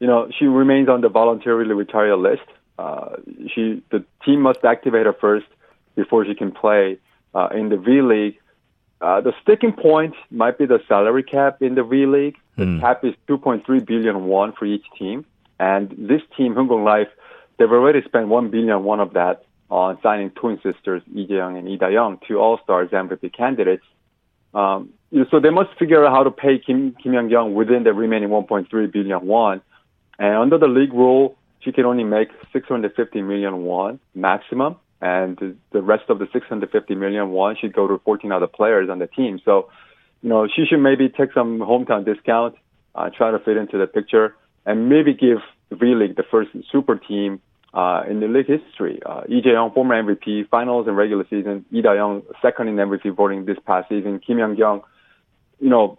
you 0.00 0.06
know, 0.06 0.28
she 0.36 0.46
remains 0.46 0.88
on 0.88 1.02
the 1.02 1.10
voluntarily 1.10 1.74
retire 1.74 2.16
list. 2.16 2.42
Uh, 2.78 3.16
she, 3.54 3.82
the 3.90 4.04
team 4.24 4.40
must 4.40 4.64
activate 4.64 5.06
her 5.06 5.12
first 5.12 5.46
before 5.94 6.24
she 6.24 6.34
can 6.34 6.50
play 6.50 6.98
uh, 7.34 7.48
in 7.54 7.68
the 7.68 7.76
V 7.76 8.00
League. 8.00 8.38
Uh, 9.02 9.20
the 9.20 9.34
sticking 9.42 9.72
point 9.72 10.14
might 10.30 10.58
be 10.58 10.64
the 10.64 10.80
salary 10.88 11.22
cap 11.22 11.60
in 11.60 11.74
the 11.74 11.84
V 11.84 12.06
League. 12.06 12.36
The 12.56 12.64
mm. 12.64 12.80
cap 12.80 13.04
is 13.04 13.14
2.3 13.28 13.84
billion 13.84 14.24
won 14.24 14.52
for 14.52 14.64
each 14.64 14.84
team, 14.98 15.26
and 15.60 15.90
this 15.90 16.22
team, 16.36 16.54
Heungkuk 16.54 16.84
Life, 16.84 17.08
they've 17.58 17.70
already 17.70 18.02
spent 18.02 18.28
1 18.28 18.50
billion 18.50 18.82
won 18.82 19.00
of 19.00 19.12
that 19.12 19.44
on 19.72 19.98
signing 20.02 20.28
twin 20.30 20.60
sisters 20.62 21.02
Lee 21.14 21.26
Jae-young 21.26 21.56
and 21.56 21.66
Lee 21.66 21.78
Da-young, 21.78 22.18
two 22.28 22.38
All-Stars 22.38 22.90
MVP 22.90 23.34
candidates. 23.34 23.84
Um, 24.52 24.90
so 25.30 25.40
they 25.40 25.48
must 25.48 25.70
figure 25.78 26.04
out 26.04 26.12
how 26.12 26.22
to 26.24 26.30
pay 26.30 26.58
Kim 26.58 26.94
Kim 27.02 27.14
Young 27.14 27.30
Young 27.30 27.54
within 27.54 27.82
the 27.82 27.94
remaining 27.94 28.28
1.3 28.28 28.92
billion 28.92 29.26
won. 29.26 29.62
And 30.18 30.36
under 30.36 30.58
the 30.58 30.66
league 30.66 30.92
rule, 30.92 31.36
she 31.60 31.72
can 31.72 31.86
only 31.86 32.04
make 32.04 32.28
650 32.52 33.22
million 33.22 33.62
won 33.62 33.98
maximum, 34.14 34.76
and 35.00 35.56
the 35.72 35.80
rest 35.80 36.04
of 36.10 36.18
the 36.18 36.28
650 36.34 36.94
million 36.94 37.30
won 37.30 37.56
should 37.58 37.72
go 37.72 37.88
to 37.88 37.98
14 38.04 38.30
other 38.30 38.46
players 38.46 38.90
on 38.90 38.98
the 38.98 39.06
team. 39.06 39.40
So, 39.42 39.70
you 40.20 40.28
know, 40.28 40.46
she 40.54 40.66
should 40.66 40.80
maybe 40.80 41.08
take 41.08 41.32
some 41.32 41.60
hometown 41.60 42.04
discount, 42.04 42.56
uh, 42.94 43.08
try 43.08 43.30
to 43.30 43.38
fit 43.38 43.56
into 43.56 43.78
the 43.78 43.86
picture, 43.86 44.36
and 44.66 44.90
maybe 44.90 45.14
give 45.14 45.38
V 45.70 45.94
League 45.94 46.16
the 46.16 46.24
first 46.30 46.50
super 46.70 46.96
team 46.96 47.40
uh, 47.74 48.02
in 48.08 48.20
the 48.20 48.28
league 48.28 48.46
history. 48.46 49.00
Uh, 49.04 49.22
Lee 49.28 49.42
Jae-young, 49.42 49.72
former 49.72 50.00
MVP, 50.02 50.48
finals 50.48 50.86
and 50.86 50.96
regular 50.96 51.24
season. 51.30 51.64
Lee 51.70 51.82
Da-young, 51.82 52.22
second 52.40 52.68
in 52.68 52.76
MVP 52.76 53.14
voting 53.14 53.44
this 53.44 53.58
past 53.66 53.88
season. 53.88 54.18
Kim 54.18 54.36
Yeon-koung, 54.36 54.82
you 55.60 55.68
know, 55.68 55.98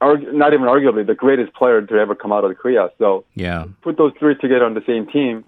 not 0.00 0.54
even 0.54 0.66
arguably 0.66 1.06
the 1.06 1.14
greatest 1.14 1.52
player 1.54 1.82
to 1.82 1.94
ever 1.94 2.14
come 2.14 2.32
out 2.32 2.44
of 2.44 2.56
Korea. 2.56 2.90
So 2.98 3.24
yeah, 3.34 3.66
put 3.82 3.98
those 3.98 4.12
three 4.18 4.34
together 4.36 4.64
on 4.64 4.74
the 4.74 4.82
same 4.86 5.06
team. 5.06 5.44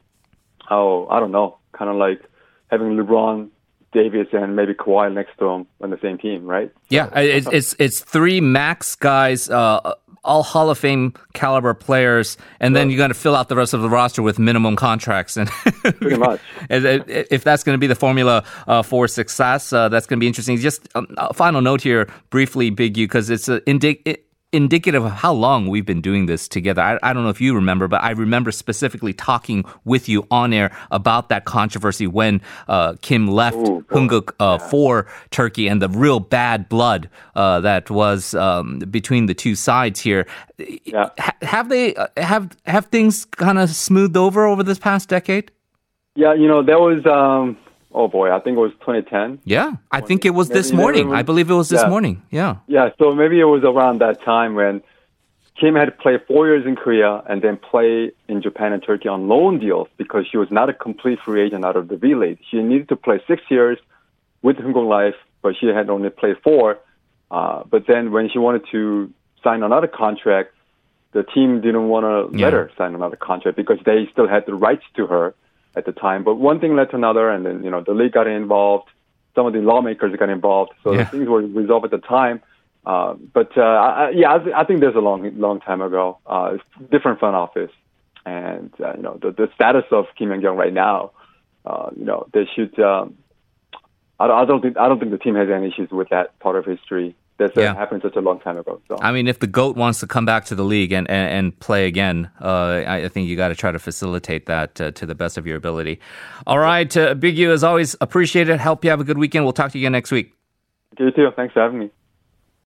Oh, 0.71 1.07
I 1.09 1.21
don't 1.21 1.33
know, 1.33 1.59
kind 1.73 1.91
of 1.91 1.97
like 1.97 2.21
having 2.71 2.97
LeBron, 2.97 3.49
Davis 3.93 4.29
and 4.33 4.57
maybe 4.57 4.75
Kawhi 4.75 5.13
next 5.13 5.39
to 5.39 5.47
him 5.49 5.67
on 5.81 5.91
the 5.91 5.99
same 6.01 6.19
team, 6.19 6.47
right? 6.47 6.73
Yeah, 6.89 7.11
it's 7.19 7.49
it's, 7.53 7.77
it's 7.79 8.01
three 8.01 8.41
max 8.41 8.97
guys, 8.97 9.51
uh, 9.51 9.95
all 10.25 10.43
Hall 10.43 10.71
of 10.71 10.79
Fame 10.79 11.15
caliber 11.33 11.75
players, 11.75 12.37
and 12.61 12.77
then 12.77 12.91
you're 12.91 12.97
going 12.97 13.11
to 13.11 13.15
fill 13.15 13.35
out 13.35 13.49
the 13.49 13.57
rest 13.57 13.75
of 13.75 13.83
the 13.83 13.89
roster 13.89 14.23
with 14.23 14.39
minimum 14.39 14.77
contracts. 14.77 15.37
And 15.85 15.99
pretty 15.99 16.17
much, 16.17 16.41
if 16.71 17.43
that's 17.43 17.65
going 17.65 17.75
to 17.75 17.79
be 17.79 17.87
the 17.87 17.97
formula 17.97 18.45
uh, 18.67 18.83
for 18.83 19.09
success, 19.09 19.73
uh, 19.73 19.89
that's 19.89 20.07
going 20.07 20.19
to 20.19 20.21
be 20.21 20.29
interesting. 20.29 20.57
Just 20.59 20.89
um, 20.95 21.09
a 21.17 21.35
final 21.35 21.61
note 21.61 21.83
here, 21.83 22.09
briefly, 22.31 22.71
Big 22.71 22.97
U, 22.97 23.07
because 23.07 23.31
it's 23.31 23.49
a 23.49 23.61
indic. 23.63 24.19
Indicative 24.53 25.05
of 25.05 25.13
how 25.13 25.33
long 25.33 25.69
we've 25.69 25.87
been 25.87 26.03
doing 26.03 26.27
this 26.27 26.47
together. 26.47 26.83
I, 26.83 26.99
I, 27.03 27.13
don't 27.13 27.23
know 27.23 27.31
if 27.31 27.41
you 27.41 27.55
remember, 27.55 27.89
but 27.89 28.03
I 28.03 28.11
remember 28.11 28.53
specifically 28.53 29.15
talking 29.15 29.65
with 29.85 30.09
you 30.09 30.27
on 30.31 30.53
air 30.53 30.77
about 30.91 31.31
that 31.31 31.47
controversy 31.47 32.07
when 32.07 32.43
uh, 32.69 32.97
Kim 33.01 33.29
left 33.29 33.57
Ooh, 33.57 33.85
Heungkuk 33.89 34.33
uh, 34.39 34.59
yeah. 34.61 34.69
for 34.69 35.07
Turkey 35.31 35.69
and 35.69 35.81
the 35.81 35.89
real 35.89 36.21
bad 36.21 36.69
blood 36.69 37.09
uh, 37.35 37.61
that 37.61 37.91
was 37.91 38.35
um, 38.35 38.81
between 38.81 39.27
the 39.27 39.35
two 39.35 39.55
sides 39.55 40.01
here. 40.01 40.27
Yeah. 40.85 41.09
Ha- 41.19 41.37
have 41.41 41.69
they 41.69 41.95
uh, 41.95 42.09
have 42.19 42.57
have 42.67 42.87
things 42.87 43.25
kind 43.25 43.59
of 43.59 43.71
smoothed 43.71 44.17
over 44.17 44.47
over 44.47 44.63
this 44.63 44.79
past 44.79 45.09
decade? 45.09 45.51
Yeah, 46.15 46.35
you 46.35 46.47
know 46.47 46.63
there 46.63 46.79
was. 46.79 47.05
Um 47.07 47.57
oh 47.95 48.09
boy, 48.09 48.31
I 48.31 48.41
think 48.41 48.57
it 48.57 48.61
was 48.61 48.73
2010. 48.81 49.41
Yeah, 49.45 49.73
I 49.91 50.01
think 50.01 50.25
it 50.25 50.31
was 50.31 50.49
maybe 50.49 50.59
this 50.59 50.73
morning. 50.73 51.09
Was, 51.09 51.19
I 51.19 51.23
believe 51.23 51.51
it 51.51 51.55
was 51.55 51.69
this 51.69 51.83
yeah. 51.83 51.89
morning. 51.89 52.23
Yeah. 52.31 52.57
Yeah, 52.67 52.91
so 52.99 53.13
maybe 53.13 53.41
it 53.41 53.45
was 53.45 53.63
around 53.65 54.01
that 54.01 54.23
time 54.23 54.55
when 54.55 54.83
Kim 55.61 55.75
had 55.75 55.97
played 55.99 56.21
four 56.27 56.47
years 56.47 56.67
in 56.67 56.77
Korea 56.77 57.23
and 57.29 57.43
then 57.43 57.57
play 57.57 58.13
in 58.29 58.43
Japan 58.43 58.73
and 58.73 58.83
Turkey 58.83 59.09
on 59.09 59.29
loan 59.29 59.59
deals 59.59 59.89
because 59.97 60.27
she 60.31 60.37
was 60.37 60.51
not 60.51 60.69
a 60.69 60.73
complete 60.73 61.19
free 61.25 61.43
agent 61.43 61.65
out 61.65 61.77
of 61.77 61.89
the 61.89 61.97
V 61.97 62.15
League. 62.15 62.39
She 62.51 62.59
needed 62.63 62.89
to 62.89 62.97
play 62.97 63.21
six 63.29 63.43
years 63.51 63.79
with 64.43 64.57
Heungkuk 64.57 64.89
Life, 64.89 65.15
but 65.43 65.55
she 65.59 65.67
had 65.67 65.91
only 65.91 66.11
played 66.11 66.37
four. 66.43 66.79
Uh, 67.31 67.63
but 67.71 67.87
then 67.87 68.13
when 68.13 68.29
she 68.31 68.39
wanted 68.39 68.65
to 68.73 69.13
sign 69.45 69.63
another 69.63 69.87
contract, 69.87 70.55
the 71.13 71.23
team 71.23 71.61
didn't 71.61 71.89
want 71.89 72.05
to 72.05 72.37
yeah. 72.37 72.47
let 72.47 72.53
her 72.55 72.71
sign 72.77 72.95
another 72.95 73.17
contract 73.17 73.57
because 73.57 73.79
they 73.85 74.09
still 74.11 74.27
had 74.27 74.45
the 74.47 74.55
rights 74.55 74.85
to 74.97 75.07
her 75.07 75.35
at 75.77 75.87
the 75.87 75.93
time. 75.93 76.25
But 76.25 76.37
one 76.37 76.61
thing 76.61 76.77
led 76.77 76.91
to 76.91 76.97
another, 76.97 77.31
and 77.31 77.45
then 77.45 77.63
you 77.65 77.71
know 77.71 77.83
the 77.83 77.93
league 77.93 78.13
got 78.13 78.27
involved. 78.27 78.89
Some 79.35 79.47
of 79.47 79.53
the 79.53 79.61
lawmakers 79.61 80.15
got 80.17 80.29
involved, 80.29 80.73
so 80.85 80.93
yeah. 80.93 81.05
things 81.05 81.29
were 81.29 81.41
resolved 81.41 81.87
at 81.87 81.91
the 81.91 82.07
time. 82.07 82.43
Uh, 82.85 83.15
but 83.15 83.57
uh, 83.57 83.63
I, 83.63 84.11
yeah, 84.11 84.35
I, 84.35 84.39
th- 84.39 84.55
I 84.55 84.65
think 84.65 84.81
there's 84.81 84.97
a 84.97 85.01
long, 85.01 85.39
long 85.39 85.61
time 85.61 85.81
ago. 85.81 86.19
Uh, 86.27 86.59
different 86.91 87.21
front 87.21 87.37
office, 87.37 87.71
and 88.27 88.73
uh, 88.81 88.95
you 88.97 89.03
know 89.03 89.19
the, 89.23 89.31
the 89.31 89.49
status 89.55 89.85
of 89.91 90.07
Kim 90.19 90.29
Yeon-koung 90.29 90.57
right 90.57 90.73
now. 90.73 91.13
Uh, 91.65 91.91
you 91.97 92.05
know 92.05 92.27
they 92.33 92.47
should 92.55 92.79
um, 92.81 93.17
I, 94.23 94.43
I 94.43 94.45
don't 94.45 94.61
think 94.61 94.77
I 94.77 94.89
don't 94.89 94.99
think 94.99 95.11
the 95.11 95.19
team 95.19 95.35
has 95.35 95.49
any 95.51 95.69
issues 95.69 95.91
with 95.91 96.09
that 96.11 96.39
part 96.39 96.57
of 96.57 96.65
history. 96.65 97.17
That 97.55 97.63
Yeah. 97.63 97.75
happened 97.75 98.03
such 98.03 98.17
a 98.17 98.21
long 98.21 98.41
time 98.41 98.59
ago. 98.59 98.81
So 98.89 98.97
I 99.01 99.13
mean, 99.13 99.27
if 99.29 99.39
the 99.41 99.47
goat 99.47 99.77
wants 99.77 100.01
to 100.01 100.07
come 100.07 100.25
back 100.25 100.45
to 100.47 100.55
the 100.55 100.65
league 100.65 100.93
and 100.93 101.09
and, 101.11 101.33
and 101.33 101.61
play 101.61 101.87
again, 101.87 102.31
uh, 102.41 102.83
I, 102.87 103.05
I 103.05 103.09
think 103.09 103.29
you 103.29 103.37
got 103.37 103.49
to 103.49 103.55
try 103.55 103.71
to 103.73 103.79
facilitate 103.79 104.47
that 104.47 104.81
uh, 104.81 104.91
to 104.93 105.07
the 105.07 105.15
best 105.15 105.37
of 105.39 105.47
your 105.47 105.57
ability. 105.57 106.01
All 106.47 106.59
right, 106.59 106.95
uh, 106.97 107.15
Big 107.15 107.37
U, 107.39 107.53
as 107.53 107.63
always, 107.65 107.97
appreciate 108.01 108.49
it. 108.49 108.61
Help 108.61 108.85
you 108.85 108.91
have 108.91 109.01
a 109.01 109.05
good 109.05 109.19
weekend. 109.19 109.45
We'll 109.45 109.53
talk 109.53 109.73
to 109.73 109.79
you 109.79 109.85
again 109.85 109.93
next 109.93 110.11
week. 110.11 110.33
you 110.99 111.11
too. 111.11 111.29
Thanks 111.37 111.55
for 111.55 111.61
having 111.61 111.79
me. 111.79 111.91